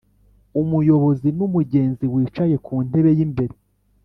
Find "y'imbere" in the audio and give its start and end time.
3.17-3.55